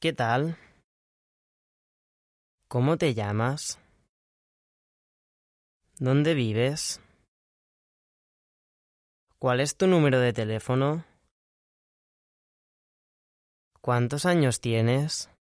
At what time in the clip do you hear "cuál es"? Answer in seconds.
9.38-9.76